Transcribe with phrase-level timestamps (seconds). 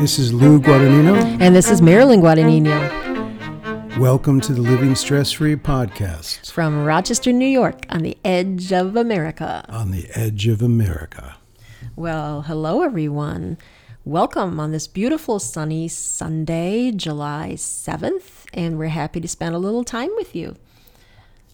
[0.00, 1.40] This is Lou Guadagnino.
[1.40, 2.76] And this is Marilyn Guadagnino
[3.98, 8.96] Welcome to the Living Stress Free podcast from Rochester, New York, on the edge of
[8.96, 9.64] America.
[9.68, 11.36] on the edge of America.
[11.96, 13.58] Well, hello, everyone.
[14.04, 19.84] Welcome on this beautiful sunny Sunday, July 7th, and we're happy to spend a little
[19.84, 20.56] time with you.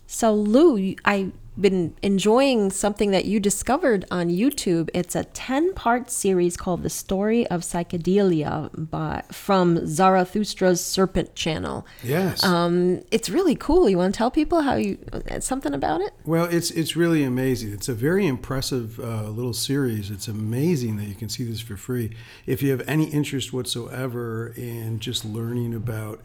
[0.07, 4.89] So, Lou, I've been enjoying something that you discovered on YouTube.
[4.95, 11.87] It's a 10 part series called The Story of Psychedelia by, from Zarathustra's Serpent Channel.
[12.03, 12.43] Yes.
[12.43, 13.89] Um, it's really cool.
[13.89, 14.99] You want to tell people how you
[15.41, 16.13] something about it?
[16.25, 17.73] well, it's it's really amazing.
[17.73, 20.11] It's a very impressive uh, little series.
[20.11, 22.15] It's amazing that you can see this for free.
[22.47, 26.21] If you have any interest whatsoever in just learning about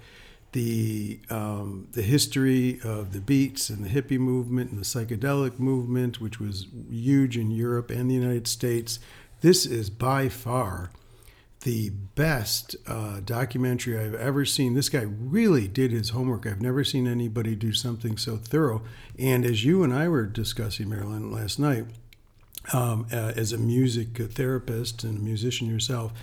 [0.54, 6.22] the um, the history of the beats and the hippie movement and the psychedelic movement,
[6.22, 9.00] which was huge in Europe and the United States,
[9.42, 10.92] this is by far
[11.62, 14.74] the best uh, documentary I've ever seen.
[14.74, 16.46] This guy really did his homework.
[16.46, 18.84] I've never seen anybody do something so thorough.
[19.18, 21.86] And as you and I were discussing, Marilyn, last night,
[22.74, 26.14] um, uh, as a music therapist and a musician yourself,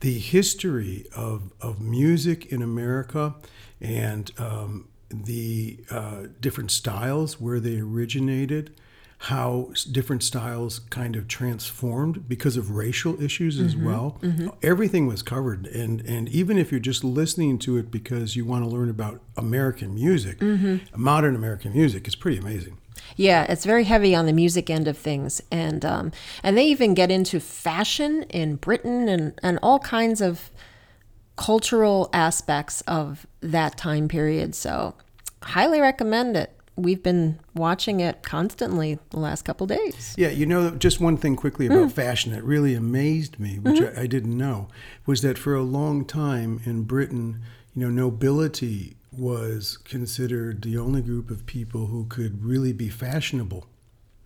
[0.00, 3.34] the history of, of music in America
[3.82, 8.74] and um, the uh, different styles, where they originated,
[9.18, 14.18] how different styles kind of transformed because of racial issues as well.
[14.62, 18.64] Everything was covered, and and even if you're just listening to it because you want
[18.64, 20.40] to learn about American music,
[20.96, 22.78] modern American music, it's pretty amazing.
[23.16, 26.94] Yeah, it's very heavy on the music end of things, and um, and they even
[26.94, 30.50] get into fashion in Britain and and all kinds of
[31.36, 34.54] cultural aspects of that time period.
[34.54, 34.94] So,
[35.42, 36.56] highly recommend it.
[36.76, 40.14] We've been watching it constantly the last couple days.
[40.16, 41.92] Yeah, you know, just one thing quickly about mm.
[41.92, 43.98] fashion that really amazed me, which mm-hmm.
[43.98, 44.68] I, I didn't know,
[45.04, 47.42] was that for a long time in Britain,
[47.74, 53.66] you know, nobility was considered the only group of people who could really be fashionable.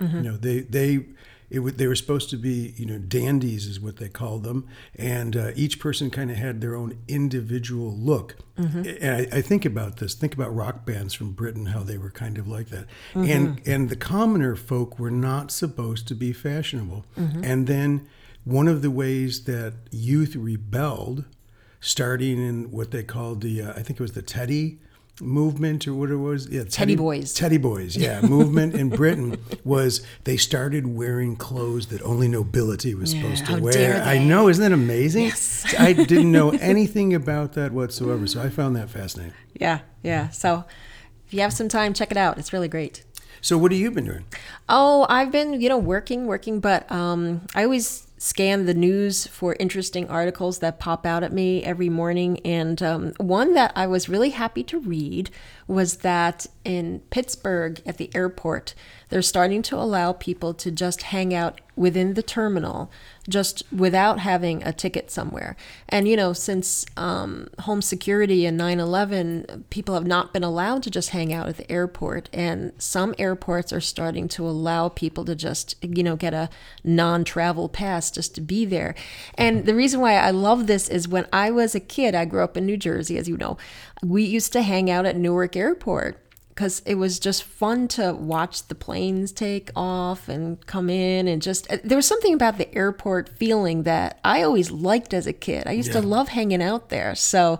[0.01, 0.17] Mm-hmm.
[0.17, 1.07] You know, they they
[1.49, 5.37] it, they were supposed to be you know dandies is what they called them, and
[5.37, 8.37] uh, each person kind of had their own individual look.
[9.03, 10.15] And I, I think about this.
[10.15, 13.89] Think about rock bands from Britain, how they were kind of like that, and and
[13.91, 17.05] the commoner folk were not supposed to be fashionable.
[17.45, 18.09] And then
[18.45, 21.25] one of the ways that youth rebelled
[21.81, 24.81] starting in what they called the uh, I think it was the Teddy
[25.21, 27.33] movement or what it was yeah Teddy Boys.
[27.33, 33.11] Teddy Boys yeah movement in Britain was they started wearing clothes that only nobility was
[33.13, 35.75] supposed to wear I know isn't that amazing Yes.
[35.79, 40.29] I didn't know anything about that whatsoever so I found that fascinating Yeah, yeah.
[40.31, 40.65] So,
[41.27, 42.39] if you have some time, check it out.
[42.39, 43.03] It's really great.
[43.41, 44.25] so what have you been doing
[44.69, 49.57] Oh, I've been, you know, working, working, but um, I always scan the news for
[49.61, 52.41] interesting articles that pop out at me every morning.
[52.45, 55.31] And um, one that I was really happy to read
[55.67, 58.75] was that in Pittsburgh at the airport,
[59.09, 62.91] they're starting to allow people to just hang out within the terminal
[63.29, 65.57] just without having a ticket somewhere.
[65.89, 70.83] And, you know, since um, home security and 9 11, people have not been allowed
[70.83, 72.29] to just hang out at the airport.
[72.33, 76.51] And some airports are starting to allow people to just, you know, get a
[76.83, 78.97] non travel pass just to be there.
[79.37, 82.43] And the reason why I love this is when I was a kid, I grew
[82.43, 83.57] up in New Jersey, as you know,
[84.03, 86.26] we used to hang out at Newark Airport
[86.57, 91.43] because it was just fun to watch the planes take off and come in and
[91.43, 95.35] just uh, there was something about the airport feeling that I always liked as a
[95.35, 95.67] kid.
[95.67, 97.15] I used to love hanging out there.
[97.15, 97.59] So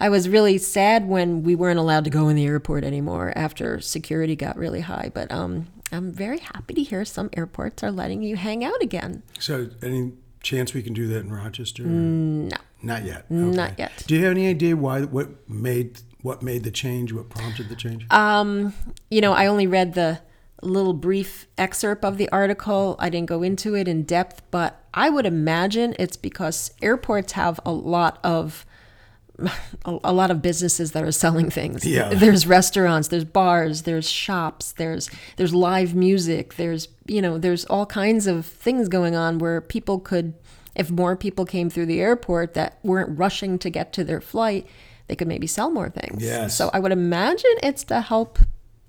[0.00, 3.80] I was really sad when we weren't allowed to go in the airport anymore after
[3.82, 8.22] security got really high, but um I'm very happy to hear some airports are letting
[8.22, 9.22] you hang out again.
[9.38, 12.56] so any chance we can do that in Rochester No.
[12.82, 14.04] not yet Not yet.
[14.06, 17.74] do you have any idea why what made what made the change what prompted the
[17.74, 18.74] change Um,
[19.10, 20.20] you know, I only read the
[20.62, 22.96] little brief excerpt of the article.
[22.98, 27.58] I didn't go into it in depth, but I would imagine it's because airports have
[27.64, 28.66] a lot of
[29.84, 31.86] a, a lot of businesses that are selling things.
[31.86, 32.08] Yeah.
[32.12, 37.86] There's restaurants, there's bars, there's shops, there's there's live music, there's you know, there's all
[37.86, 40.34] kinds of things going on where people could
[40.74, 44.66] if more people came through the airport that weren't rushing to get to their flight,
[45.08, 46.22] they could maybe sell more things.
[46.22, 46.56] Yes.
[46.56, 48.38] So I would imagine it's to help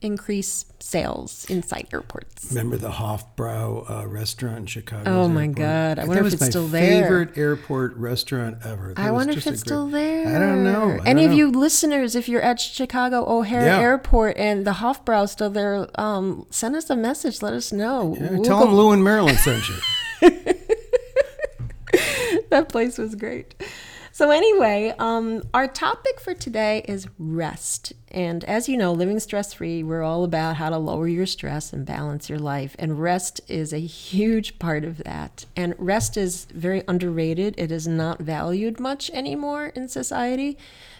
[0.01, 2.45] increase sales inside airports.
[2.51, 5.11] Remember the Hofbrau uh, restaurant in Chicago?
[5.11, 5.99] Oh my God.
[5.99, 7.01] I wonder if it's still there.
[7.03, 8.93] Favorite airport restaurant ever.
[8.93, 10.27] That I wonder if it's great- still there.
[10.33, 10.99] I don't know.
[11.03, 11.35] I Any don't of know.
[11.37, 13.79] you listeners, if you're at Chicago O'Hare Yeah.
[13.79, 17.41] Airport and the Hofbrau still there, um, send us a message.
[17.41, 18.15] Let us know.
[18.17, 19.75] Yeah, We'll tell go- them Lou and Marilyn sent you.
[22.49, 23.53] that place was great.
[24.19, 27.93] So, anyway, um, our topic for today is rest.
[28.11, 31.71] And as you know, living stress free, we're all about how to lower your stress
[31.71, 32.75] and balance your life.
[32.77, 35.45] And rest is a huge part of that.
[35.55, 40.57] And rest is very underrated, it is not valued much anymore in society.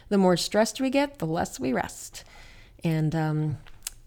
[0.07, 2.23] The more stressed we get, the less we rest.
[2.85, 3.57] And, um,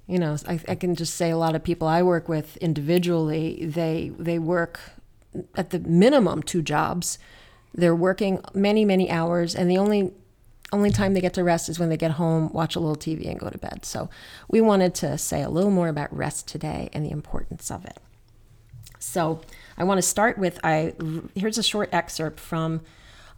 [0.06, 3.66] you know, I, I can just say a lot of people I work with individually,
[3.66, 4.80] they they work
[5.54, 7.18] at the minimum two jobs
[7.74, 10.12] they're working many, many hours, and the only
[10.72, 13.28] only time they get to rest is when they get home, watch a little TV,
[13.28, 13.84] and go to bed.
[13.84, 14.08] So,
[14.48, 17.98] we wanted to say a little more about rest today and the importance of it.
[18.98, 19.42] So,
[19.76, 20.94] I want to start with I
[21.34, 22.80] here's a short excerpt from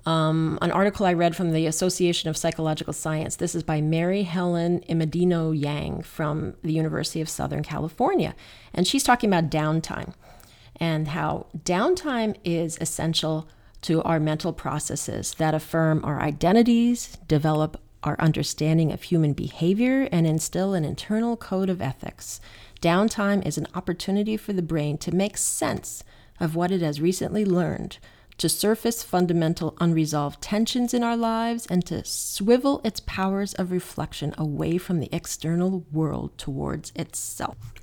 [0.07, 3.37] um, an article I read from the Association of Psychological Science.
[3.37, 8.35] This is by Mary Helen Immordino Yang from the University of Southern California,
[8.73, 10.15] and she's talking about downtime
[10.77, 13.49] and how downtime is essential
[13.85, 20.27] to our mental processes that affirm our identities, develop our understanding of human behavior, and
[20.27, 22.41] instill an internal code of ethics.
[22.81, 26.03] Downtime is an opportunity for the brain to make sense
[26.41, 27.99] of what it has recently learned,
[28.39, 34.35] to surface fundamental unresolved tensions in our lives, and to swivel its powers of reflection
[34.37, 37.75] away from the external world towards itself.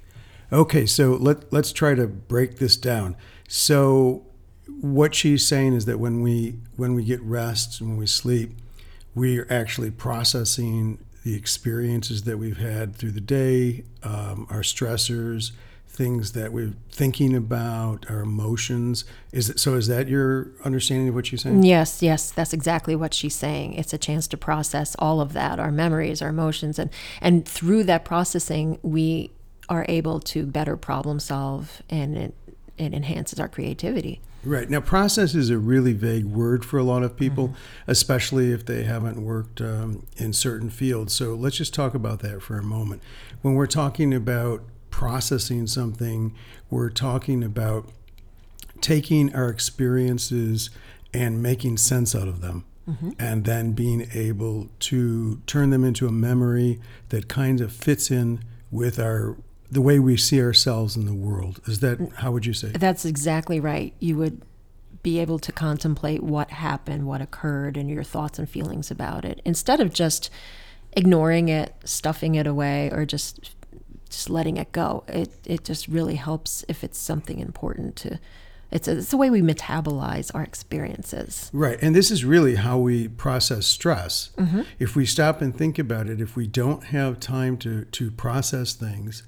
[0.52, 3.16] Okay, so let, let's try to break this down.
[3.48, 4.26] So,
[4.80, 8.52] what she's saying is that when we when we get rest when we sleep
[9.14, 15.52] we're actually processing the experiences that we've had through the day um, our stressors
[15.92, 19.04] things that we're thinking about our emotions.
[19.34, 21.64] Is it so is that your understanding of what she's saying?
[21.64, 23.74] Yes yes that's exactly what she's saying.
[23.74, 26.90] It's a chance to process all of that our memories our emotions and
[27.20, 29.32] and through that processing we
[29.70, 32.34] are able to better problem solve and it,
[32.82, 34.70] it enhances our creativity Right.
[34.70, 37.92] Now, process is a really vague word for a lot of people, mm-hmm.
[37.92, 41.14] especially if they haven't worked um, in certain fields.
[41.14, 43.04] So let's just talk about that for a moment.
[43.42, 46.34] When we're talking about processing something,
[46.70, 47.90] we're talking about
[48.82, 50.72] taking our experiences
[51.14, 52.66] and making sense out of them.
[52.90, 53.12] Mm-hmm.
[53.20, 58.44] And then being able to turn them into a memory that kind of fits in
[58.72, 59.38] with our
[59.72, 61.62] the way we see ourselves in the world.
[61.66, 62.70] Is that how would you say?
[62.70, 63.94] That's exactly right.
[64.00, 64.42] You would
[65.02, 69.42] be able to contemplate what happened, what occurred, and your thoughts and feelings about it
[69.46, 70.30] instead of just
[70.94, 73.56] ignoring it, stuffing it away, or just
[74.10, 75.06] just letting it go.
[75.08, 78.20] It it just really helps if it's something important to.
[78.72, 81.50] It's a, it's the way we metabolize our experiences.
[81.52, 81.78] Right.
[81.82, 84.30] And this is really how we process stress.
[84.38, 84.62] Mm-hmm.
[84.80, 88.72] If we stop and think about it, if we don't have time to, to process
[88.72, 89.24] things,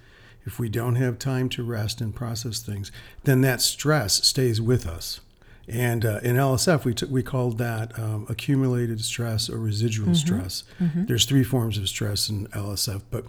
[0.45, 2.91] if we don't have time to rest and process things,
[3.23, 5.21] then that stress stays with us.
[5.67, 10.15] And uh, in LSF, we, t- we called that um, accumulated stress or residual mm-hmm.
[10.15, 10.63] stress.
[10.79, 11.05] Mm-hmm.
[11.05, 13.25] There's three forms of stress in LSF, but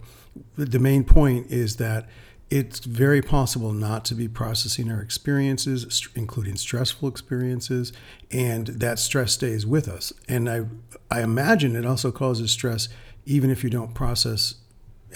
[0.56, 2.08] the main point is that
[2.50, 7.92] it's very possible not to be processing our experiences, including stressful experiences,
[8.30, 10.12] and that stress stays with us.
[10.28, 10.66] And I,
[11.10, 12.88] I imagine it also causes stress
[13.26, 14.56] even if you don't process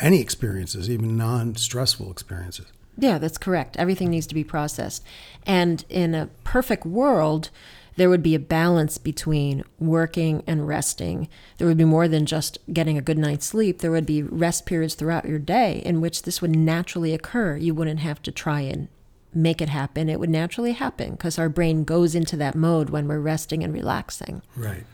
[0.00, 2.66] any experiences, even non stressful experiences.
[2.96, 3.76] Yeah, that's correct.
[3.76, 5.04] Everything needs to be processed.
[5.46, 7.50] And in a perfect world,
[7.96, 11.28] there would be a balance between working and resting.
[11.58, 13.80] There would be more than just getting a good night's sleep.
[13.80, 17.56] There would be rest periods throughout your day in which this would naturally occur.
[17.56, 18.88] You wouldn't have to try and
[19.34, 20.08] make it happen.
[20.08, 23.72] It would naturally happen because our brain goes into that mode when we're resting and
[23.72, 24.42] relaxing.
[24.56, 24.84] Right.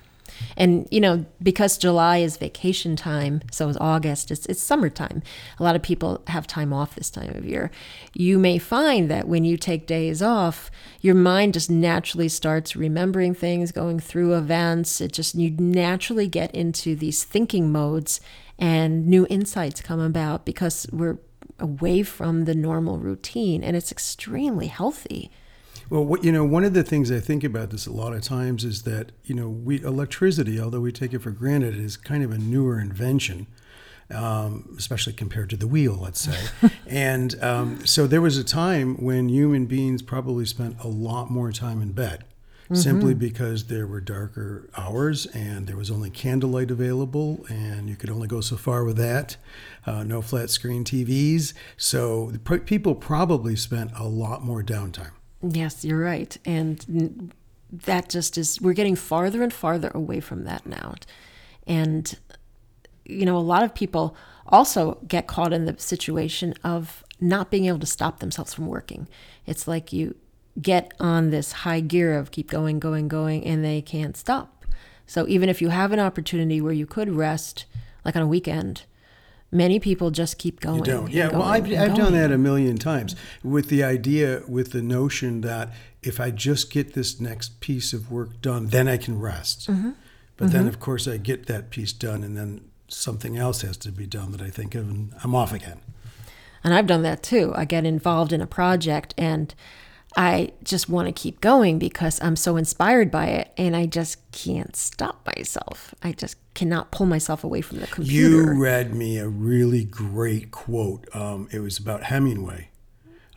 [0.57, 4.31] And you know, because July is vacation time, so is August.
[4.31, 5.23] It's it's summertime.
[5.59, 7.71] A lot of people have time off this time of year.
[8.13, 13.35] You may find that when you take days off, your mind just naturally starts remembering
[13.35, 15.01] things, going through events.
[15.01, 18.21] It just you naturally get into these thinking modes,
[18.59, 21.19] and new insights come about because we're
[21.59, 25.31] away from the normal routine, and it's extremely healthy.
[25.91, 28.23] Well, what, you know, one of the things I think about this a lot of
[28.23, 32.23] times is that you know, we electricity, although we take it for granted, is kind
[32.25, 33.47] of a newer invention.
[34.11, 36.71] Um, especially compared to the wheel, let's say.
[36.87, 41.51] and um, so there was a time when human beings probably spent a lot more
[41.53, 42.23] time in bed.
[42.65, 42.75] Mm-hmm.
[42.77, 48.09] Simply because there were darker hours and there was only candlelight available, and you could
[48.09, 49.37] only go so far with that.
[49.87, 51.55] Uh, no flat screen TVs.
[51.79, 52.33] So
[52.65, 55.13] people probably spent a lot more downtime.
[55.47, 56.37] Yes, you're right.
[56.45, 57.33] And
[57.71, 60.95] that just is, we're getting farther and farther away from that now.
[61.67, 62.17] And,
[63.05, 67.67] you know, a lot of people also get caught in the situation of not being
[67.67, 69.09] able to stop themselves from working.
[69.47, 70.15] It's like you
[70.61, 74.65] get on this high gear of keep going, going, going, and they can't stop.
[75.07, 77.67] So even if you have an opportunity where you could rest,
[78.05, 78.85] like on a weekend,
[79.55, 80.79] many people just keep going.
[80.79, 81.11] You don't.
[81.11, 85.41] Yeah, well, I've, I've done that a million times with the idea, with the notion
[85.43, 89.71] that if I just get this next piece of work done, then I can rest.
[89.71, 89.93] Mm-hmm.
[90.37, 93.93] But then, of course, I get that piece done, and then something else has to
[93.93, 95.81] be done that I think of, and I'm off again.
[96.65, 97.53] And I've done that too.
[97.55, 99.55] I get involved in a project and
[100.17, 104.31] I just want to keep going because I'm so inspired by it and I just
[104.33, 105.95] can't stop myself.
[106.03, 108.29] I just cannot pull myself away from the computer.
[108.53, 111.09] You read me a really great quote.
[111.15, 112.69] Um, it was about Hemingway,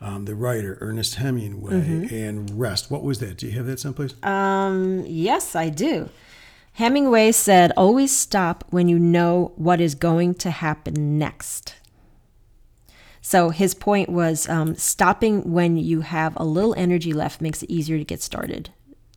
[0.00, 2.14] um, the writer Ernest Hemingway, Mm-hmm.
[2.14, 2.90] and rest.
[2.90, 3.38] What was that?
[3.38, 4.14] Do you have that someplace?
[4.22, 6.08] Um, yes, I do.
[6.74, 11.74] Hemingway said, always stop when you know what is going to happen next.
[13.20, 17.70] So his point was um, stopping when you have a little energy left makes it
[17.70, 18.70] easier to get started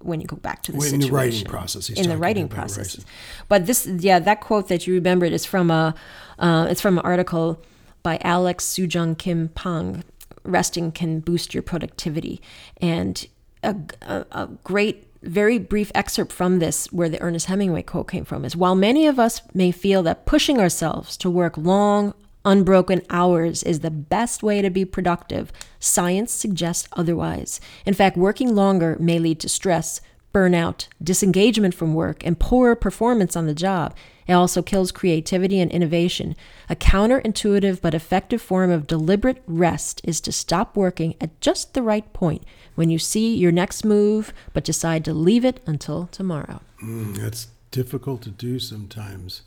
[0.05, 1.12] when you go back to the Well, in situation.
[1.12, 2.98] the writing process, in the writing process.
[2.98, 3.05] writing.
[3.48, 5.96] But this, yeah, that quote that you remembered is from a,
[6.39, 7.62] uh, it's from an article
[8.03, 10.03] by Alex Soojung Kim Pang.
[10.43, 12.41] Resting can boost your productivity,
[12.81, 13.27] and
[13.63, 18.25] a, a, a great, very brief excerpt from this, where the Ernest Hemingway quote came
[18.25, 23.01] from, is while many of us may feel that pushing ourselves to work long, unbroken
[23.10, 27.60] hours is the best way to be productive, science suggests otherwise.
[27.86, 30.01] In fact, working longer may lead to stress,
[30.33, 33.95] burnout, disengagement from work, and poorer performance on the job.
[34.27, 36.36] It also kills creativity and innovation.
[36.69, 41.81] A counterintuitive but effective form of deliberate rest is to stop working at just the
[41.81, 42.43] right point
[42.75, 46.62] when you see your next move, but decide to leave it until tomorrow.
[46.81, 49.41] Mm, that's difficult to do sometimes.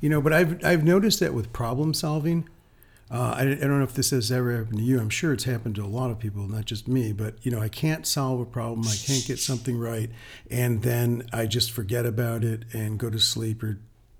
[0.00, 2.48] You know, but I've I've noticed that with problem solving.
[3.10, 5.00] Uh, I, I don't know if this has ever happened to you.
[5.00, 7.12] I'm sure it's happened to a lot of people, not just me.
[7.12, 8.86] But you know, I can't solve a problem.
[8.86, 10.10] I can't get something right,
[10.50, 13.78] and then I just forget about it and go to sleep or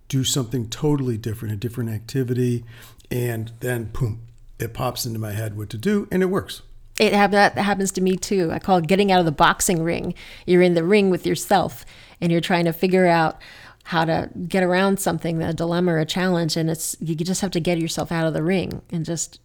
[0.09, 2.65] do something totally different, a different activity,
[3.11, 4.23] and then boom,
[4.59, 6.63] it pops into my head what to do, and it works.
[6.99, 8.51] It hap- that happens to me too.
[8.53, 10.15] I call it getting out of the boxing ring.
[10.47, 11.87] You're in the ring with yourself,
[12.21, 13.41] and you're trying to figure out
[13.85, 17.51] how to get around something, a dilemma or a challenge, and it's you just have
[17.53, 19.41] to get yourself out of the ring and just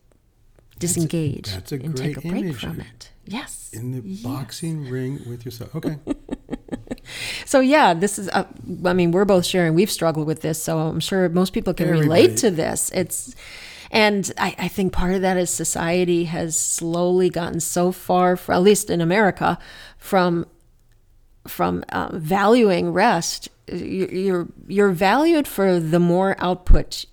[0.77, 3.11] disengage that's a and take a break from it.
[3.25, 3.71] Yes.
[3.73, 5.75] In the boxing ring with yourself.
[5.75, 5.97] Okay.
[7.45, 8.29] So yeah, this is.
[8.29, 8.45] Uh,
[8.85, 9.75] I mean, we're both sharing.
[9.75, 12.07] We've struggled with this, so I'm sure most people can Everybody.
[12.07, 12.91] relate to this.
[12.93, 13.35] It's,
[13.91, 18.53] and I, I think part of that is society has slowly gotten so far, for,
[18.53, 19.57] at least in America,
[19.97, 20.47] from
[21.47, 23.49] from uh, valuing rest.
[23.71, 27.05] You- You're you're valued for the more output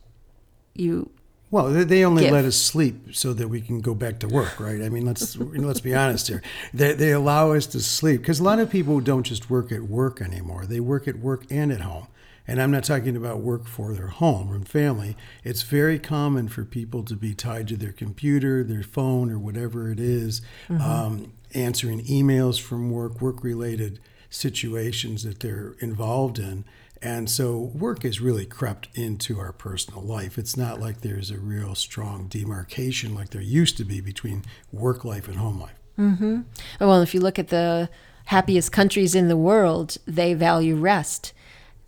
[0.75, 1.11] you
[1.51, 2.33] Well, they- they only Give.
[2.33, 4.81] let us sleep so that we can go back to work, right?
[4.83, 6.43] I mean, let's let's be honest here.
[6.73, 9.83] They they allow us to sleep because a lot of people don't just work at
[9.83, 10.65] work anymore.
[10.67, 12.07] They work at work and at home.
[12.49, 15.17] And I'm not talking about work for their home and family.
[15.45, 19.93] It's very common for people to be tied to their computer, their phone, or whatever
[19.93, 24.01] it is, um, answering emails from work, work related
[24.33, 26.65] situations that they're involved in.
[27.01, 30.39] And so work has really crept into our personal life.
[30.39, 35.05] It's not like there's a real strong demarcation like there used to be between work
[35.05, 35.75] life and home life.
[35.99, 36.43] Mm-hmm.
[36.81, 37.91] Well, if you look at the
[38.27, 41.33] happiest countries in the world, they value rest.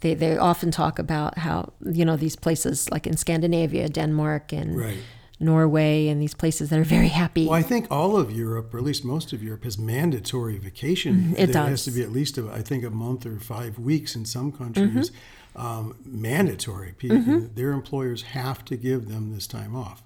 [0.01, 4.77] They, they often talk about how, you know, these places like in Scandinavia, Denmark, and
[4.77, 4.99] Right.
[5.41, 7.47] Norway, and these places that are very happy.
[7.47, 11.15] Well, I think all of Europe, or at least most of Europe, has mandatory vacation.
[11.17, 11.35] Mm-hmm.
[11.37, 14.15] it there has to be at least, a, I think, a month or five weeks
[14.15, 15.11] in some countries.
[15.11, 15.17] Mm-hmm.
[15.57, 16.95] Um, mandatory.
[16.99, 20.03] People, Their employers have to give them this time off.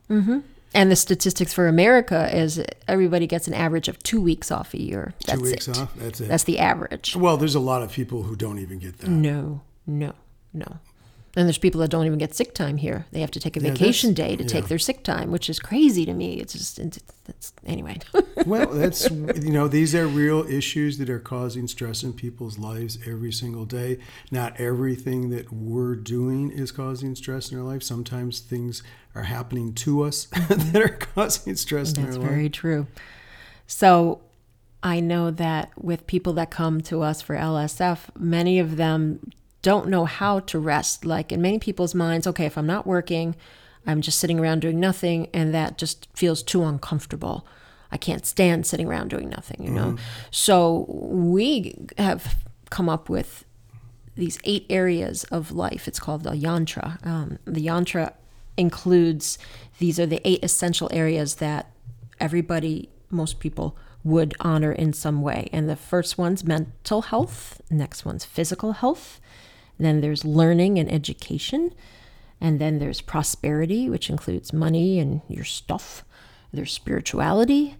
[0.74, 4.80] And the statistics for America is everybody gets an average of two weeks off a
[4.82, 5.14] year.
[5.26, 5.78] That's Two weeks it.
[5.78, 5.94] off.
[5.96, 6.28] That's it.
[6.28, 7.16] That's the average.
[7.16, 9.08] well, there's a lot of people who don't even get that.
[9.08, 10.12] No, no,
[10.52, 10.78] no.
[11.38, 13.06] And there's people that don't even get sick time here.
[13.12, 15.60] They have to take a Yeah, vacation day to take their sick time, which is
[15.60, 16.40] crazy to me.
[16.40, 17.98] It's just, it's, it's anyway.
[18.44, 22.98] well, that's you know these are real issues that are causing stress in people's lives
[23.06, 24.00] every single day.
[24.32, 27.84] Not everything that we're doing is causing stress in our life.
[27.84, 28.82] Sometimes things
[29.14, 32.30] are happening to us that are causing stress in That's our life.
[32.32, 32.88] very true.
[33.68, 34.22] So
[34.82, 39.20] I know that with people that come to us for LSF, many of them
[39.62, 41.04] don't know how to rest.
[41.04, 43.36] Like in many people's minds, okay, if I'm not working,
[43.86, 47.46] I'm just sitting around doing nothing, and that just feels too uncomfortable.
[47.90, 49.96] I can't stand sitting around doing nothing, you know?
[50.30, 53.46] So we have come up with
[54.14, 55.88] these eight areas of life.
[55.88, 57.04] It's called the yantra.
[57.06, 58.12] Um, the yantra
[58.58, 59.38] includes
[59.78, 61.70] these are the eight essential areas that
[62.20, 65.48] everybody, most people, would honor in some way.
[65.52, 67.62] And the first one's mental health.
[67.70, 69.20] Next one's physical health.
[69.78, 71.72] Then there's learning and education.
[72.40, 76.04] And then there's prosperity, which includes money and your stuff.
[76.52, 77.76] There's spirituality.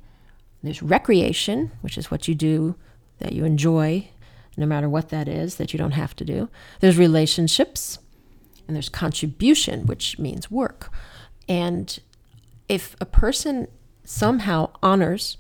[0.63, 2.75] There's recreation, which is what you do
[3.19, 4.09] that you enjoy,
[4.57, 6.49] no matter what that is, that you don't have to do.
[6.81, 7.99] There's relationships.
[8.67, 10.93] And there's contribution, which means work.
[11.49, 11.99] And
[12.69, 13.69] if a person
[14.05, 15.39] somehow honors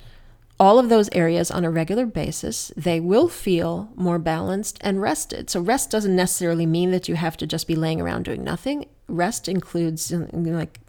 [0.60, 5.50] all of those areas on a regular basis, they will feel more balanced and rested.
[5.50, 8.86] So, rest doesn't necessarily mean that you have to just be laying around doing nothing.
[9.06, 10.80] Rest includes like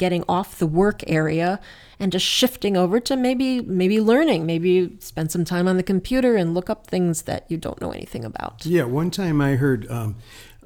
[0.00, 1.60] getting off the work area
[1.98, 6.36] and just shifting over to maybe maybe learning maybe spend some time on the computer
[6.36, 9.88] and look up things that you don't know anything about yeah one time i heard
[9.90, 10.16] um,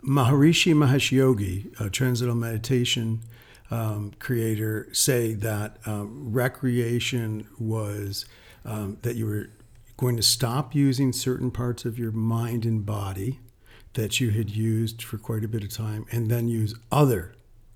[0.06, 3.20] maharishi mahesh yogi a transcendental meditation
[3.72, 8.24] um, creator say that um, recreation was
[8.64, 9.50] um, that you were
[9.96, 13.40] going to stop using certain parts of your mind and body
[13.92, 17.34] that you had used for quite a bit of time and then use other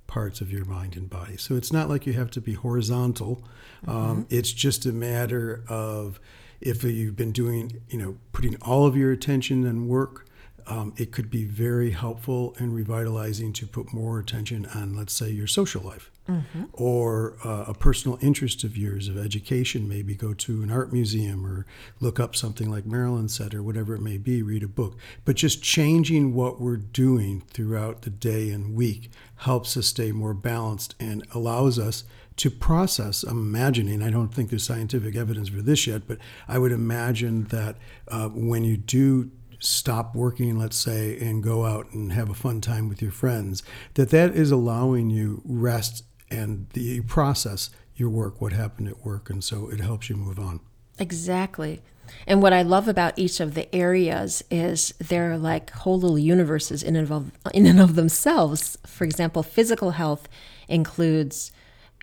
[0.08, 1.36] parts of your mind and body.
[1.36, 3.44] So it's not like you have to be horizontal.
[3.86, 4.34] Um, mm-hmm.
[4.34, 6.18] it's just a matter of
[6.60, 10.28] if you've been doing, you know, putting all of your attention and work
[10.68, 15.30] um, it could be very helpful and revitalizing to put more attention on, let's say,
[15.30, 16.64] your social life mm-hmm.
[16.72, 19.88] or uh, a personal interest of yours of education.
[19.88, 21.66] Maybe go to an art museum or
[22.00, 24.96] look up something like Marilyn said or whatever it may be, read a book.
[25.24, 30.34] But just changing what we're doing throughout the day and week helps us stay more
[30.34, 32.04] balanced and allows us
[32.36, 33.24] to process.
[33.24, 37.44] I'm imagining, I don't think there's scientific evidence for this yet, but I would imagine
[37.44, 39.30] that uh, when you do
[39.60, 43.64] stop working, let's say, and go out and have a fun time with your friends,
[43.94, 49.28] that that is allowing you rest and the process your work, what happened at work,
[49.28, 50.60] and so it helps you move on.
[50.98, 51.82] Exactly.
[52.26, 56.82] And what I love about each of the areas is they're like whole little universes
[56.82, 58.78] in and of, in and of themselves.
[58.86, 60.28] For example, physical health
[60.68, 61.52] includes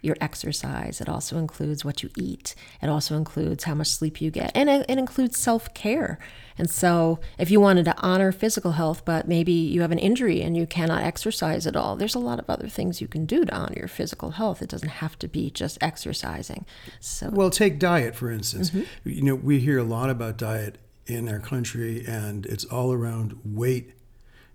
[0.06, 1.02] your exercise.
[1.02, 2.56] It also includes what you eat.
[2.82, 4.52] It also includes how much sleep you get.
[4.56, 6.20] And it, it includes self care.
[6.58, 10.42] And so, if you wanted to honor physical health, but maybe you have an injury
[10.42, 13.44] and you cannot exercise at all, there's a lot of other things you can do
[13.44, 14.62] to honor your physical health.
[14.62, 16.66] It doesn't have to be just exercising.
[17.02, 18.70] So, well, take diet for instance.
[18.70, 19.10] Mm-hmm.
[19.10, 23.40] You know, we hear a lot about diet in our country, and it's all around
[23.44, 23.94] weight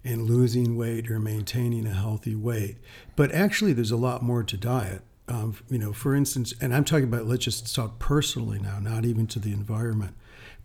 [0.05, 2.79] and losing weight or maintaining a healthy weight.
[3.17, 5.03] But actually, there's a lot more to diet.
[5.31, 9.05] Um, you know, for instance, and I'm talking about let's just talk personally now, not
[9.05, 10.17] even to the environment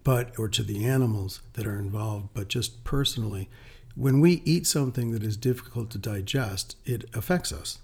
[0.05, 3.49] but or to the animals that are involved, but just personally,
[3.95, 7.79] when we eat something that is difficult to digest, it affects us.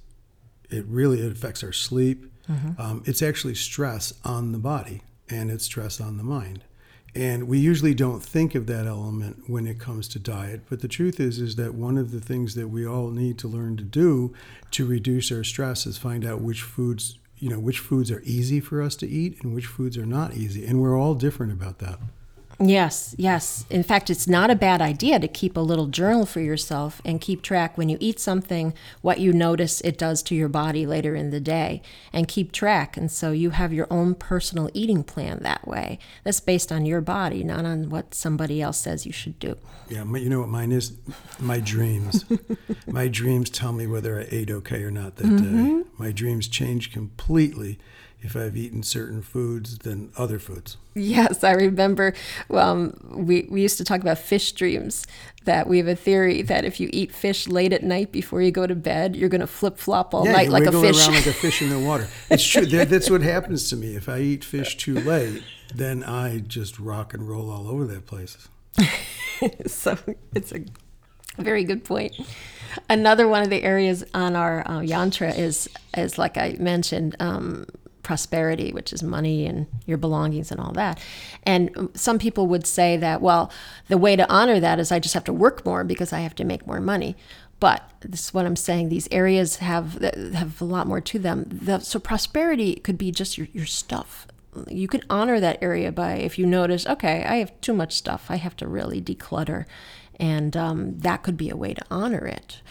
[0.70, 2.32] It really it affects our sleep.
[2.48, 2.80] Mm-hmm.
[2.80, 6.64] Um, it's actually stress on the body and it's stress on the mind.
[7.14, 10.88] And we usually don't think of that element when it comes to diet, but the
[10.88, 13.84] truth is is that one of the things that we all need to learn to
[13.84, 14.34] do
[14.72, 18.60] to reduce our stress is find out which foods you know which foods are easy
[18.60, 21.80] for us to eat and which foods are not easy and we're all different about
[21.80, 22.00] that
[22.64, 23.66] Yes, yes.
[23.72, 27.20] In fact, it's not a bad idea to keep a little journal for yourself and
[27.20, 31.16] keep track when you eat something, what you notice it does to your body later
[31.16, 31.82] in the day,
[32.14, 32.96] and keep track.
[32.96, 35.98] And so you have your own personal eating plan that way.
[36.24, 39.58] That's based on your body, not on what somebody else says you should do.
[39.90, 40.94] Yeah, you know what mine is?
[41.40, 42.26] My dreams.
[42.88, 45.80] my dreams tell me whether I ate okay or not that mm-hmm.
[45.80, 45.86] day.
[45.98, 47.80] My dreams change completely
[48.22, 50.78] if I've eaten certain foods than other foods.
[50.94, 52.14] Yes, I remember
[52.52, 55.06] um, we, we used to talk about fish dreams.
[55.46, 58.52] That we have a theory that if you eat fish late at night before you
[58.52, 61.00] go to bed, you're going to flip flop all yeah, night like a fish.
[61.00, 62.08] around like a fish in the water.
[62.30, 62.68] It's true.
[62.68, 63.96] that's what happens to me.
[63.96, 65.42] If I eat fish too late,
[65.74, 68.50] then I just rock and roll all over that place.
[69.66, 69.98] so
[70.36, 70.64] it's a
[71.40, 72.14] very good point.
[72.88, 77.66] Another one of the areas on our uh, yantra is, is like I mentioned, um,
[78.04, 81.00] prosperity, which is money and your belongings and all that.
[81.44, 83.52] And some people would say that, well,
[83.88, 86.36] the way to honor that is I just have to work more because I have
[86.36, 87.16] to make more money.
[87.60, 88.90] But this is what I'm saying.
[88.90, 90.02] These areas have
[90.34, 91.46] have a lot more to them.
[91.48, 94.26] The, so prosperity could be just your, your stuff.
[94.68, 98.26] You can honor that area by if you notice, okay, I have too much stuff.
[98.30, 99.66] I have to really declutter,
[100.20, 102.62] and um, that could be a way to honor it.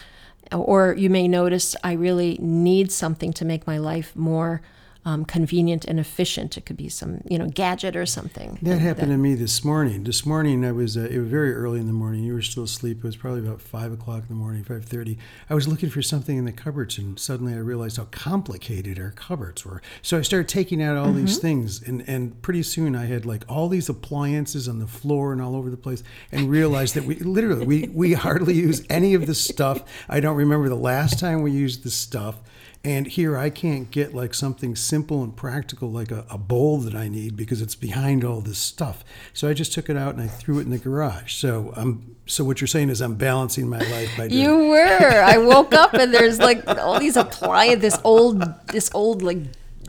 [0.51, 4.61] Or you may notice I really need something to make my life more
[5.03, 6.57] um, convenient and efficient.
[6.57, 8.59] It could be some, you know, gadget or something.
[8.61, 10.03] That happened to me this morning.
[10.03, 12.23] This morning, I was uh, it was very early in the morning.
[12.23, 12.97] You were still asleep.
[12.99, 15.17] It was probably about five o'clock in the morning, five thirty.
[15.49, 19.11] I was looking for something in the cupboards, and suddenly I realized how complicated our
[19.11, 19.81] cupboards were.
[20.03, 21.25] So I started taking out all mm-hmm.
[21.25, 25.33] these things, and and pretty soon I had like all these appliances on the floor
[25.33, 29.15] and all over the place, and realized that we literally we we hardly use any
[29.15, 29.83] of the stuff.
[30.07, 32.37] I don't remember the last time we used the stuff.
[32.83, 36.95] And here I can't get like something simple and practical like a, a, bowl that
[36.95, 39.03] I need because it's behind all this stuff.
[39.33, 41.35] So I just took it out and I threw it in the garage.
[41.35, 45.21] So I'm so what you're saying is I'm balancing my life by doing You were.
[45.23, 49.37] I woke up and there's like all these apply this old this old like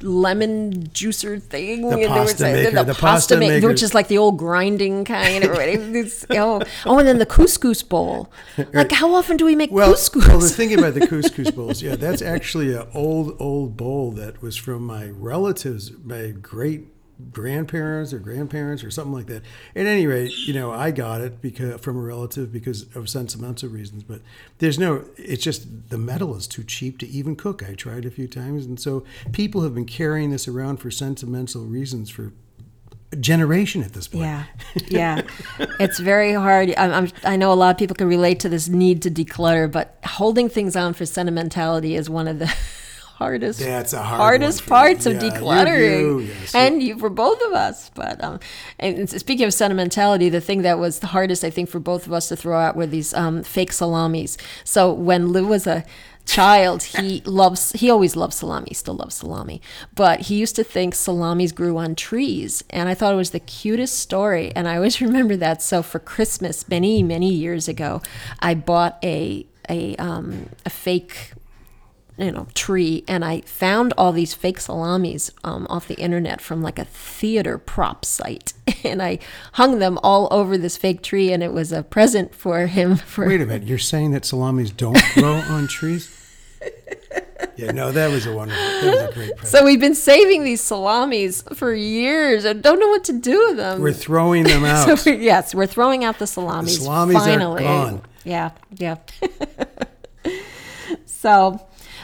[0.03, 1.89] lemon juicer thing.
[1.89, 2.71] The pasta maker.
[2.71, 3.69] The, the pasta, maker.
[3.69, 5.45] Which is like the old grinding kind.
[5.45, 5.55] Or
[6.31, 8.31] oh, oh, and then the couscous bowl.
[8.73, 10.29] Like, how often do we make well, couscous?
[10.29, 14.43] Well, the thing about the couscous bowls, yeah, that's actually an old, old bowl that
[14.43, 16.92] was from my relatives, my great
[17.31, 19.43] grandparents or grandparents or something like that.
[19.77, 23.69] At any rate, you know, I got it because from a relative because of sentimental
[23.69, 24.03] reasons.
[24.03, 24.21] But
[24.59, 25.05] there's no.
[25.17, 27.63] It's just the metal is too cheap to even cook.
[27.69, 31.65] I tried a few times, and so people have been carrying this around for sentimental
[31.65, 32.33] reasons for
[33.13, 34.25] a generation at this point.
[34.25, 34.45] Yeah,
[34.89, 35.23] yeah,
[35.79, 36.75] it's very hard.
[36.77, 39.71] I'm, I'm, i know a lot of people can relate to this need to declutter,
[39.71, 42.47] but holding things on for sentimentality is one of the
[43.23, 46.01] hardest That's a hard hardest parts of decluttering.
[46.01, 48.37] you, yes, and you for both of us but um
[48.79, 52.13] and speaking of sentimentality the thing that was the hardest i think for both of
[52.19, 54.33] us to throw out were these um, fake salamis.
[54.65, 55.85] So when lou was a
[56.25, 59.59] child he loves he always loved salami still loves salami.
[59.95, 63.41] But he used to think salamis grew on trees and i thought it was the
[63.61, 64.47] cutest story.
[64.57, 65.63] And i always remember that.
[65.63, 67.91] So for christmas many many years ago
[68.41, 71.33] i bought a a um, a fake
[72.19, 76.63] you know tree and i found all these fake salamis um, off the internet from
[76.63, 78.53] like a theater prop site.
[78.85, 79.19] And i
[79.55, 83.27] hung them all over this fake tree and it was a present for him for
[83.27, 83.67] wait a minute.
[83.69, 86.11] You're saying that salamis don't grow on trees?
[87.57, 89.49] Yeah no that was a wonderful that was a great present.
[89.49, 93.57] so we've been saving these salamis for years and don't know what to do with
[93.57, 93.81] them.
[93.81, 94.99] We're throwing them out.
[94.99, 97.65] so we, yes we're throwing out the salamis the salamis finally.
[97.65, 98.03] are gone.
[98.25, 98.97] Yeah yeah.
[101.07, 101.61] So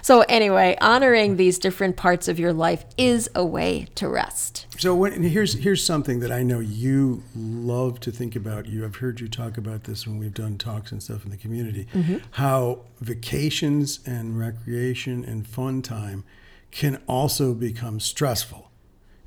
[0.08, 4.64] so, anyway, honoring these different parts of your life is a way to rest.
[4.78, 8.64] So, when, here's here's something that I know you love to think about.
[8.64, 11.36] You, I've heard you talk about this when we've done talks and stuff in the
[11.36, 11.88] community.
[11.92, 12.16] Mm-hmm.
[12.30, 16.24] How vacations and recreation and fun time
[16.70, 18.70] can also become stressful,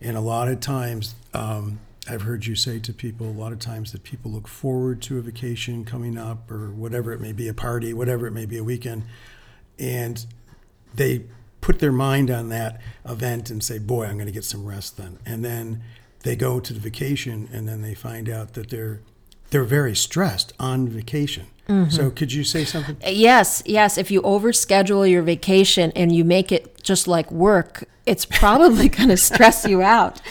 [0.01, 1.13] and a lot of times.
[1.31, 5.03] Um, I've heard you say to people a lot of times that people look forward
[5.03, 8.47] to a vacation coming up or whatever it may be, a party, whatever it may
[8.47, 9.03] be, a weekend.
[9.77, 10.25] And
[10.93, 11.23] they
[11.61, 14.97] put their mind on that event and say, "Boy, I'm going to get some rest
[14.97, 15.83] then." And then
[16.23, 19.01] they go to the vacation, and then they find out that they're
[19.51, 21.47] they're very stressed on vacation.
[21.67, 21.89] Mm-hmm.
[21.91, 22.97] So, could you say something?
[23.05, 23.97] Yes, yes.
[23.97, 29.09] If you overschedule your vacation and you make it just like work, it's probably going
[29.09, 30.21] to stress you out.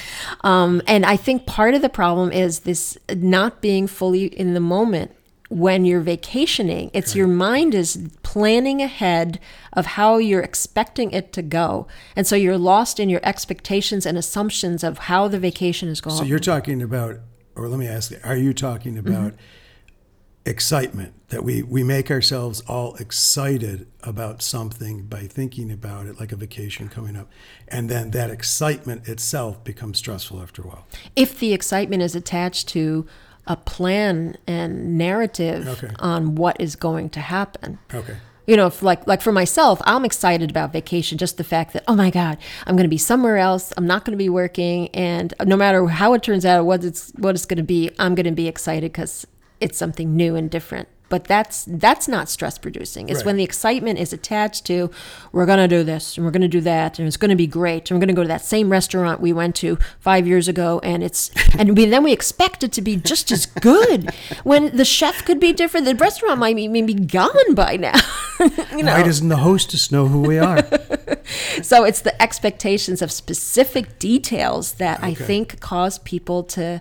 [0.43, 4.61] Um, and I think part of the problem is this not being fully in the
[4.61, 5.13] moment
[5.51, 6.93] when you're vacationing.
[6.95, 9.41] It's your mind is planning ahead
[9.73, 11.89] of how you're expecting it to go.
[12.15, 16.17] And so you're lost in your expectations and assumptions of how the vacation is going.
[16.17, 17.17] So you're talking about,
[17.57, 19.09] or let me ask you, are you talking mm-hmm.
[19.09, 20.51] about mm-hmm.
[20.51, 21.15] excitement?
[21.31, 26.37] That we, we make ourselves all excited about something by thinking about it, like a
[26.37, 27.29] vacation coming up.
[27.67, 30.87] And then that excitement itself becomes stressful after a while.
[31.17, 33.07] If the excitement is attached to,
[33.47, 35.95] a plan and narrative okay.
[35.99, 37.79] on what is going to happen.
[37.93, 38.17] Okay.
[38.47, 41.19] You know, if like like for myself, I'm excited about vacation.
[41.19, 43.73] Just the fact that oh my god, I'm going to be somewhere else.
[43.77, 47.13] I'm not going to be working, and no matter how it turns out, what it's
[47.17, 49.27] what it's going to be, I'm going to be excited because
[49.61, 53.27] it's something new and different but that's that's not stress producing it's right.
[53.27, 54.91] when the excitement is attached to
[55.33, 57.37] we're going to do this and we're going to do that and it's going to
[57.37, 60.27] be great and we're going to go to that same restaurant we went to five
[60.27, 64.11] years ago and it's and we, then we expect it to be just as good
[64.45, 67.93] when the chef could be different the restaurant might be maybe gone by now
[68.71, 68.93] you know?
[68.93, 70.63] why doesn't the hostess know who we are
[71.63, 75.09] so it's the expectations of specific details that okay.
[75.09, 76.81] i think cause people to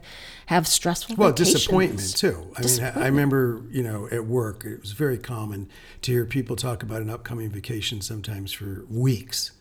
[0.50, 1.54] have stressful well vacations.
[1.54, 5.70] disappointment too i mean i remember you know at work it was very common
[6.02, 9.52] to hear people talk about an upcoming vacation sometimes for weeks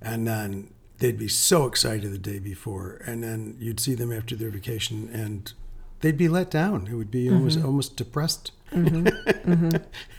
[0.00, 4.36] and then they'd be so excited the day before and then you'd see them after
[4.36, 5.54] their vacation and
[6.02, 7.34] they'd be let down it would be mm-hmm.
[7.34, 9.08] almost almost depressed mm-hmm.
[9.08, 9.76] Mm-hmm.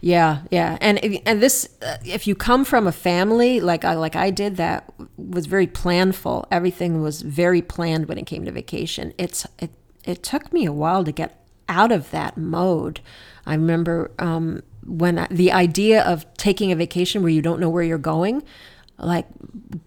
[0.00, 4.16] Yeah, yeah, and and this, uh, if you come from a family like I like
[4.16, 6.46] I did, that was very planful.
[6.50, 9.12] Everything was very planned when it came to vacation.
[9.18, 9.70] It's it
[10.04, 13.00] it took me a while to get out of that mode.
[13.46, 17.70] I remember um, when I, the idea of taking a vacation where you don't know
[17.70, 18.42] where you're going
[18.98, 19.26] like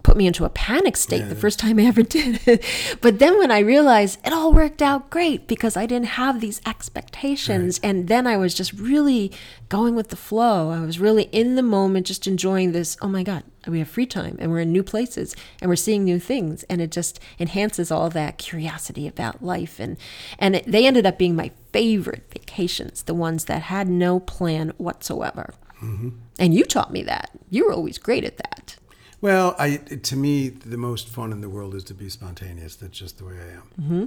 [0.03, 1.27] put me into a panic state yeah.
[1.27, 2.63] the first time I ever did it.
[3.01, 6.61] but then when I realized it all worked out great because I didn't have these
[6.65, 7.89] expectations right.
[7.89, 9.31] and then I was just really
[9.69, 10.71] going with the flow.
[10.71, 14.05] I was really in the moment just enjoying this, oh my god, we have free
[14.05, 17.91] time and we're in new places and we're seeing new things and it just enhances
[17.91, 19.97] all that curiosity about life and
[20.39, 24.73] and it, they ended up being my favorite vacations, the ones that had no plan
[24.77, 25.53] whatsoever.
[25.81, 26.09] Mm-hmm.
[26.39, 27.31] And you taught me that.
[27.49, 28.77] You were always great at that.
[29.25, 32.75] Well, I to me the most fun in the world is to be spontaneous.
[32.75, 33.71] That's just the way I am.
[33.81, 34.05] Mm-hmm.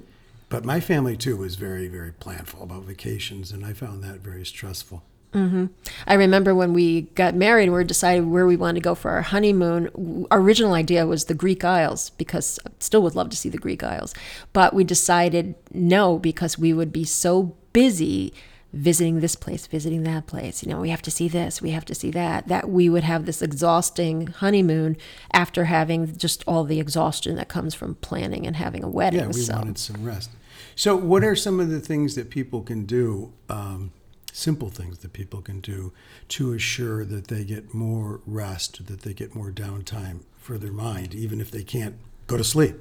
[0.48, 4.46] But my family too was very very planful about vacations, and I found that very
[4.46, 5.02] stressful.
[5.32, 5.66] Mm-hmm.
[6.06, 9.10] I remember when we got married and we decided where we wanted to go for
[9.10, 10.26] our honeymoon.
[10.30, 13.58] Our original idea was the Greek Isles because I still would love to see the
[13.58, 14.14] Greek Isles,
[14.52, 18.32] but we decided no because we would be so busy
[18.72, 20.62] visiting this place, visiting that place.
[20.62, 22.48] You know, we have to see this, we have to see that.
[22.48, 24.96] That we would have this exhausting honeymoon
[25.32, 29.20] after having just all the exhaustion that comes from planning and having a wedding.
[29.20, 29.54] Yeah, we so.
[29.54, 30.30] wanted some rest.
[30.76, 33.32] So, what are some of the things that people can do?
[33.48, 33.92] Um,
[34.32, 35.92] simple things that people can do
[36.28, 41.14] to assure that they get more rest, that they get more downtime for their mind,
[41.14, 41.96] even if they can't
[42.28, 42.76] go to sleep.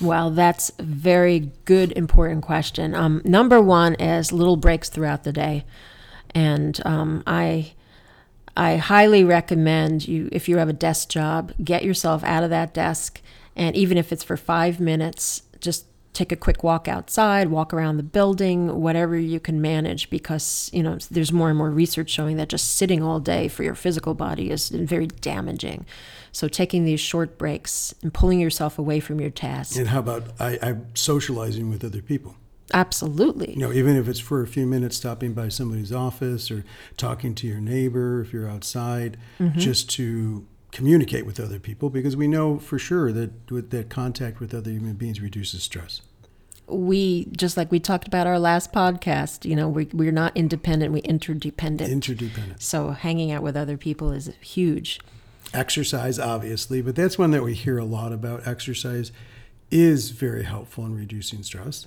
[0.00, 2.94] Well, that's a very good, important question.
[2.94, 5.64] Um, number one is little breaks throughout the day,
[6.34, 7.72] and um, I
[8.56, 12.72] I highly recommend you if you have a desk job, get yourself out of that
[12.74, 13.20] desk,
[13.56, 15.86] and even if it's for five minutes, just
[16.18, 20.82] take a quick walk outside, walk around the building, whatever you can manage, because you
[20.82, 24.14] know there's more and more research showing that just sitting all day for your physical
[24.14, 25.86] body is very damaging.
[26.32, 29.76] So taking these short breaks and pulling yourself away from your task.
[29.76, 32.34] And how about I, I'm socializing with other people?
[32.74, 33.52] Absolutely.
[33.52, 36.64] You know, even if it's for a few minutes, stopping by somebody's office or
[36.96, 39.58] talking to your neighbor if you're outside, mm-hmm.
[39.58, 43.30] just to communicate with other people, because we know for sure that
[43.70, 46.02] that contact with other human beings reduces stress
[46.68, 50.92] we just like we talked about our last podcast you know we, we're not independent
[50.92, 51.90] we interdependent.
[51.90, 52.62] Interdependent.
[52.62, 55.00] So hanging out with other people is huge.
[55.54, 58.46] Exercise obviously but that's one that we hear a lot about.
[58.46, 59.12] Exercise
[59.70, 61.86] is very helpful in reducing stress.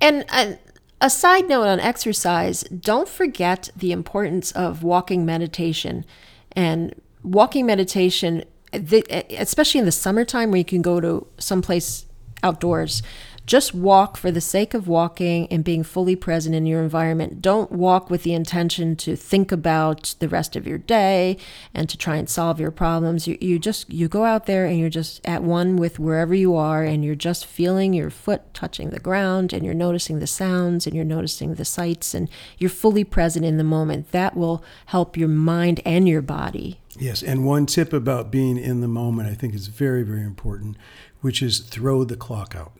[0.00, 0.52] And uh,
[1.00, 6.04] a side note on exercise don't forget the importance of walking meditation.
[6.52, 12.06] And walking meditation especially in the summertime where you can go to someplace
[12.42, 13.02] outdoors
[13.46, 17.40] just walk for the sake of walking and being fully present in your environment.
[17.40, 21.36] Don't walk with the intention to think about the rest of your day
[21.72, 23.28] and to try and solve your problems.
[23.28, 26.56] You, you just you go out there and you're just at one with wherever you
[26.56, 30.86] are and you're just feeling your foot touching the ground and you're noticing the sounds
[30.86, 32.28] and you're noticing the sights and
[32.58, 34.10] you're fully present in the moment.
[34.10, 36.80] That will help your mind and your body.
[36.98, 40.76] Yes, and one tip about being in the moment I think is very very important,
[41.20, 42.72] which is throw the clock out.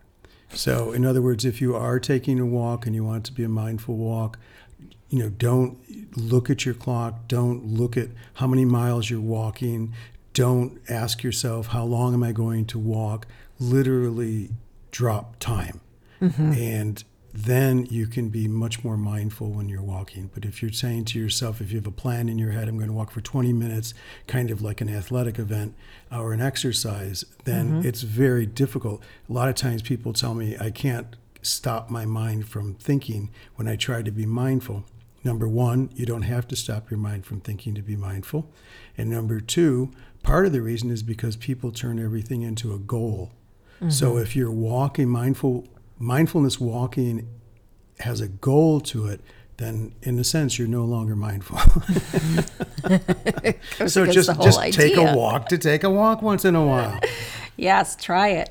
[0.52, 3.32] So, in other words, if you are taking a walk and you want it to
[3.32, 4.38] be a mindful walk,
[5.08, 5.78] you know, don't
[6.16, 7.28] look at your clock.
[7.28, 9.94] Don't look at how many miles you're walking.
[10.32, 13.26] Don't ask yourself, how long am I going to walk?
[13.58, 14.50] Literally
[14.90, 15.80] drop time.
[16.20, 16.52] Mm-hmm.
[16.52, 17.04] And
[17.36, 20.30] then you can be much more mindful when you're walking.
[20.32, 22.76] But if you're saying to yourself, if you have a plan in your head, I'm
[22.76, 23.92] going to walk for 20 minutes,
[24.26, 25.74] kind of like an athletic event
[26.10, 27.88] or an exercise, then mm-hmm.
[27.88, 29.02] it's very difficult.
[29.28, 33.68] A lot of times people tell me I can't stop my mind from thinking when
[33.68, 34.84] I try to be mindful.
[35.22, 38.50] Number one, you don't have to stop your mind from thinking to be mindful.
[38.96, 39.90] And number two,
[40.22, 43.32] part of the reason is because people turn everything into a goal.
[43.76, 43.90] Mm-hmm.
[43.90, 45.66] So if you're walking mindful
[45.98, 47.28] mindfulness walking
[48.00, 49.20] has a goal to it,
[49.56, 51.58] then in a sense you're no longer mindful.
[53.86, 54.72] so just just idea.
[54.72, 57.00] take a walk to take a walk once in a while.
[57.56, 58.50] yes, try it.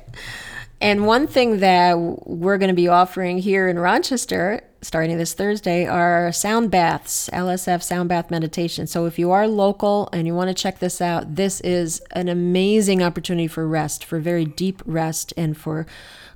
[0.80, 1.94] And one thing that
[2.26, 7.82] we're going to be offering here in Rochester starting this Thursday are sound baths, LSF
[7.82, 8.86] sound bath meditation.
[8.86, 12.28] So if you are local and you want to check this out, this is an
[12.28, 15.86] amazing opportunity for rest, for very deep rest and for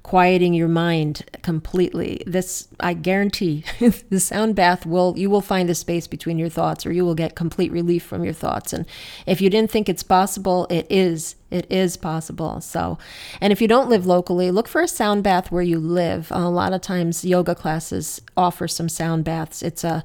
[0.02, 2.22] quieting your mind completely.
[2.26, 3.64] This, I guarantee,
[4.08, 7.14] the sound bath will, you will find a space between your thoughts or you will
[7.14, 8.72] get complete relief from your thoughts.
[8.72, 8.86] And
[9.26, 11.36] if you didn't think it's possible, it is.
[11.50, 12.60] It is possible.
[12.60, 12.96] So,
[13.40, 16.28] and if you don't live locally, look for a sound bath where you live.
[16.30, 19.60] A lot of times, yoga classes offer some sound baths.
[19.60, 20.04] It's a,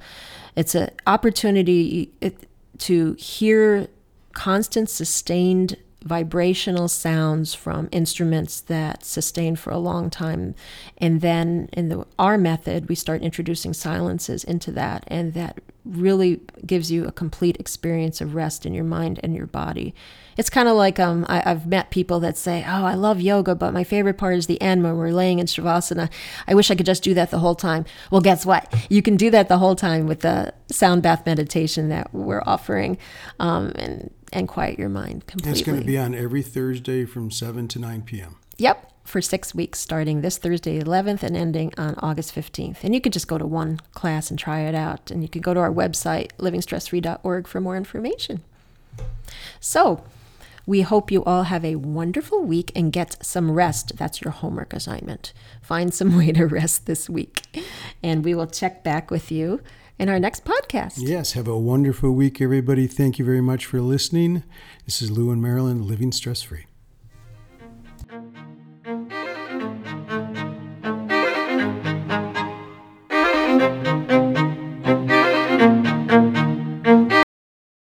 [0.55, 2.12] it's an opportunity
[2.79, 3.88] to hear
[4.34, 10.54] constant, sustained vibrational sounds from instruments that sustain for a long time.
[11.00, 16.41] And then in the our method we start introducing silences into that and that really
[16.65, 19.94] gives you a complete experience of rest in your mind and your body.
[20.38, 23.56] It's kind of like um, I, have met people that say oh i love yoga
[23.56, 26.12] but my favorite part is the end when we're laying in shavasana.
[26.48, 27.86] I wish i could just do that the whole time.
[28.12, 28.72] Well guess what?
[28.89, 32.98] You can do that the whole time with the sound bath meditation that we're offering.
[33.39, 35.60] Um, and and quiet your mind completely.
[35.60, 38.36] It's going to be on every Thursday from 7 to 9 p.m.
[38.58, 42.84] Yep, for six weeks, starting this Thursday 11th and ending on August 15th.
[42.84, 45.10] And you could just go to one class and try it out.
[45.10, 48.43] And you can go to our website, livingstressfree.org, for more information.
[49.60, 50.04] So,
[50.67, 53.98] we hope you all have a wonderful week and get some rest.
[53.98, 55.32] That's your homework assignment.
[55.62, 57.43] Find some way to rest this week.
[58.04, 59.62] And we will check back with you
[59.97, 60.95] in our next podcast.
[60.97, 62.88] Yes, have a wonderful week, everybody.
[62.88, 64.43] Thank you very much for listening.
[64.86, 66.65] This is Lou and Marilyn, Living Stress Free.